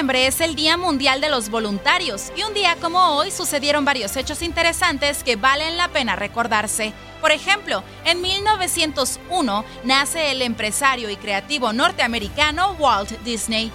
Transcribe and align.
5 0.00 0.06
de 0.06 0.12
diciembre 0.12 0.26
es 0.26 0.40
el 0.40 0.54
Día 0.54 0.78
Mundial 0.78 1.20
de 1.20 1.28
los 1.28 1.50
Voluntarios 1.50 2.32
y 2.34 2.42
un 2.42 2.54
día 2.54 2.74
como 2.80 3.16
hoy 3.16 3.30
sucedieron 3.30 3.84
varios 3.84 4.16
hechos 4.16 4.40
interesantes 4.40 5.22
que 5.22 5.36
valen 5.36 5.76
la 5.76 5.88
pena 5.88 6.16
recordarse. 6.16 6.94
Por 7.20 7.32
ejemplo, 7.32 7.84
en 8.06 8.22
1901 8.22 9.64
nace 9.84 10.30
el 10.30 10.40
empresario 10.40 11.10
y 11.10 11.16
creativo 11.16 11.74
norteamericano 11.74 12.76
Walt 12.78 13.10
Disney. 13.24 13.70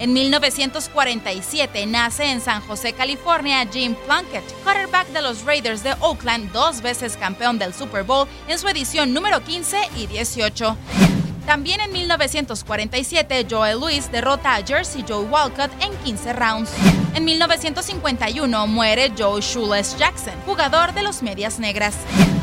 En 0.00 0.12
1947 0.12 1.86
nace 1.86 2.24
en 2.24 2.40
San 2.40 2.62
José, 2.62 2.92
California, 2.92 3.64
Jim 3.72 3.94
Plunkett, 4.06 4.44
quarterback 4.64 5.06
de 5.10 5.22
los 5.22 5.44
Raiders 5.44 5.84
de 5.84 5.94
Oakland, 6.00 6.50
dos 6.50 6.82
veces 6.82 7.16
campeón 7.16 7.60
del 7.60 7.74
Super 7.74 8.02
Bowl 8.02 8.26
en 8.48 8.58
su 8.58 8.66
edición 8.66 9.14
número 9.14 9.44
15 9.44 9.78
y 9.96 10.08
18. 10.08 11.19
También 11.46 11.80
en 11.80 11.92
1947, 11.92 13.46
Joel 13.50 13.80
Louis 13.80 14.10
derrota 14.12 14.54
a 14.54 14.64
Jersey 14.64 15.04
Joe 15.06 15.24
Walcott 15.24 15.70
en 15.80 15.94
15 16.04 16.32
rounds. 16.32 16.70
En 17.14 17.24
1951 17.24 18.66
muere 18.66 19.12
Joe 19.18 19.40
Shoeless 19.40 19.96
Jackson, 19.98 20.34
jugador 20.46 20.94
de 20.94 21.02
los 21.02 21.22
Medias 21.22 21.58
Negras. 21.58 21.96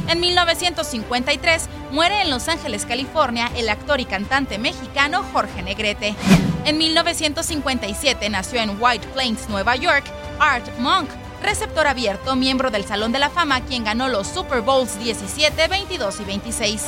En 0.08 0.20
1953 0.20 1.70
muere 1.92 2.22
en 2.22 2.30
Los 2.30 2.48
Ángeles, 2.48 2.86
California, 2.86 3.52
el 3.56 3.70
actor 3.70 4.00
y 4.00 4.06
cantante 4.06 4.58
mexicano 4.58 5.24
Jorge 5.34 5.62
Negrete. 5.62 6.16
En 6.66 6.78
1957 6.78 8.30
nació 8.30 8.62
en 8.62 8.82
White 8.82 9.08
Plains, 9.14 9.48
Nueva 9.50 9.76
York, 9.76 10.04
Art 10.40 10.68
Monk, 10.80 11.10
receptor 11.42 11.88
abierto, 11.88 12.36
miembro 12.36 12.72
del 12.72 12.86
Salón 12.86 13.12
de 13.12 13.20
la 13.20 13.30
Fama, 13.30 13.62
quien 13.62 13.84
ganó 13.84 14.08
los 14.10 14.28
Super 14.28 14.62
Bowls 14.62 15.00
17, 15.00 15.68
22 15.68 16.20
y 16.20 16.24
26. 16.24 16.84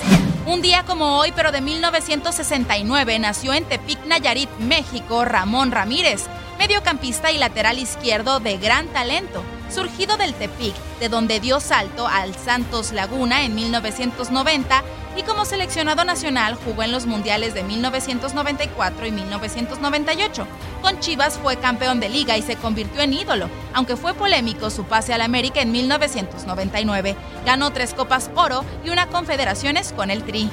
Un 0.49 0.63
día 0.63 0.83
como 0.83 1.19
hoy, 1.19 1.31
pero 1.35 1.51
de 1.51 1.61
1969, 1.61 3.19
nació 3.19 3.53
en 3.53 3.65
Tepic, 3.65 4.03
Nayarit, 4.07 4.49
México, 4.57 5.23
Ramón 5.23 5.69
Ramírez, 5.69 6.25
mediocampista 6.57 7.31
y 7.31 7.37
lateral 7.37 7.77
izquierdo 7.77 8.39
de 8.39 8.57
gran 8.57 8.87
talento, 8.87 9.43
surgido 9.69 10.17
del 10.17 10.33
Tepic, 10.33 10.73
de 10.99 11.07
donde 11.07 11.39
dio 11.39 11.59
salto 11.59 12.07
al 12.07 12.33
Santos 12.33 12.93
Laguna 12.93 13.45
en 13.45 13.53
1990 13.53 14.83
y 15.19 15.23
como 15.23 15.43
seleccionado 15.43 16.05
nacional 16.05 16.55
jugó 16.55 16.83
en 16.83 16.93
los 16.93 17.05
mundiales 17.05 17.53
de 17.53 17.63
1994 17.63 19.05
y 19.05 19.11
1998. 19.11 20.47
Con 20.81 20.99
Chivas 21.01 21.37
fue 21.37 21.57
campeón 21.57 21.99
de 21.99 22.07
liga 22.07 22.37
y 22.37 22.41
se 22.41 22.55
convirtió 22.55 23.01
en 23.01 23.13
ídolo, 23.13 23.49
aunque 23.73 23.97
fue 23.97 24.13
polémico 24.13 24.69
su 24.69 24.85
pase 24.85 25.13
al 25.13 25.21
América 25.21 25.61
en 25.61 25.73
1999. 25.73 27.17
Ganó 27.45 27.71
tres 27.71 27.93
Copas 27.93 28.31
Oro 28.35 28.63
y 28.85 28.91
una 28.91 29.07
Confederaciones 29.07 29.91
con 29.91 30.09
el 30.09 30.23
Tri. 30.23 30.49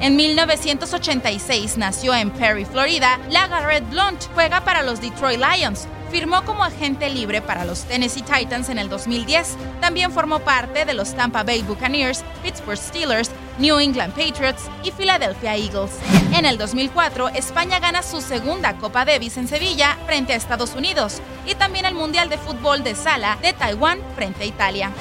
En 0.00 0.16
1986 0.16 1.76
nació 1.76 2.14
en 2.14 2.30
Perry, 2.30 2.64
Florida, 2.64 3.20
LaGarrette 3.30 3.88
Blunt. 3.88 4.24
Juega 4.34 4.64
para 4.64 4.82
los 4.82 5.00
Detroit 5.00 5.40
Lions. 5.40 5.86
Firmó 6.10 6.42
como 6.44 6.64
agente 6.64 7.10
libre 7.10 7.42
para 7.42 7.64
los 7.64 7.84
Tennessee 7.84 8.22
Titans 8.22 8.70
en 8.70 8.78
el 8.78 8.88
2010. 8.88 9.56
También 9.80 10.10
formó 10.10 10.40
parte 10.40 10.84
de 10.84 10.94
los 10.94 11.14
Tampa 11.14 11.42
Bay 11.42 11.62
Buccaneers, 11.62 12.24
Pittsburgh 12.42 12.78
Steelers, 12.78 13.30
New 13.58 13.78
England 13.78 14.14
Patriots 14.14 14.70
y 14.82 14.90
Philadelphia 14.90 15.56
Eagles. 15.56 15.90
En 16.32 16.46
el 16.46 16.56
2004, 16.56 17.28
España 17.30 17.78
gana 17.78 18.02
su 18.02 18.20
segunda 18.20 18.76
Copa 18.78 19.04
Davis 19.04 19.36
en 19.36 19.48
Sevilla 19.48 19.98
frente 20.06 20.32
a 20.32 20.36
Estados 20.36 20.74
Unidos 20.74 21.20
y 21.46 21.54
también 21.54 21.84
el 21.84 21.94
Mundial 21.94 22.28
de 22.28 22.38
Fútbol 22.38 22.82
de 22.82 22.94
Sala 22.94 23.36
de 23.42 23.52
Taiwán 23.52 24.00
frente 24.14 24.44
a 24.44 24.46
Italia. 24.46 24.92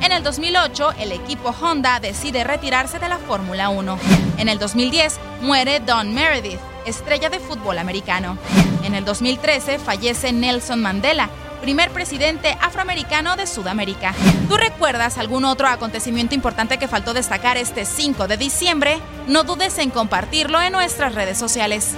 En 0.00 0.12
el 0.12 0.22
2008, 0.22 0.94
el 0.98 1.12
equipo 1.12 1.54
Honda 1.60 2.00
decide 2.00 2.44
retirarse 2.44 2.98
de 2.98 3.08
la 3.08 3.18
Fórmula 3.18 3.68
1. 3.68 3.98
En 4.38 4.48
el 4.48 4.58
2010, 4.58 5.18
muere 5.40 5.80
Don 5.80 6.12
Meredith, 6.12 6.60
estrella 6.86 7.30
de 7.30 7.38
fútbol 7.38 7.78
americano. 7.78 8.36
En 8.82 8.94
el 8.94 9.04
2013 9.04 9.78
fallece 9.78 10.32
Nelson 10.32 10.82
Mandela, 10.82 11.28
primer 11.60 11.90
presidente 11.90 12.58
afroamericano 12.60 13.36
de 13.36 13.46
Sudamérica. 13.46 14.12
¿Tú 14.48 14.56
recuerdas 14.56 15.18
algún 15.18 15.44
otro 15.44 15.68
acontecimiento 15.68 16.34
importante 16.34 16.78
que 16.78 16.88
faltó 16.88 17.14
destacar 17.14 17.56
este 17.56 17.84
5 17.84 18.26
de 18.26 18.36
diciembre? 18.36 18.98
No 19.28 19.44
dudes 19.44 19.78
en 19.78 19.90
compartirlo 19.90 20.60
en 20.60 20.72
nuestras 20.72 21.14
redes 21.14 21.38
sociales. 21.38 21.94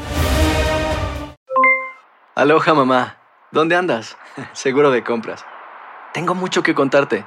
Aloha 2.34 2.74
mamá, 2.74 3.16
¿dónde 3.50 3.76
andas? 3.76 4.18
Seguro 4.52 4.90
de 4.90 5.02
compras. 5.02 5.44
Tengo 6.12 6.34
mucho 6.34 6.62
que 6.62 6.74
contarte. 6.74 7.24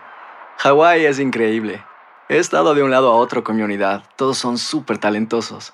Hawái 0.57 1.05
es 1.05 1.19
increíble. 1.19 1.83
He 2.29 2.37
estado 2.37 2.75
de 2.75 2.83
un 2.83 2.91
lado 2.91 3.11
a 3.11 3.15
otro 3.15 3.43
con 3.43 3.55
mi 3.55 3.63
unidad. 3.63 4.03
Todos 4.17 4.37
son 4.37 4.57
súper 4.57 4.97
talentosos. 4.97 5.73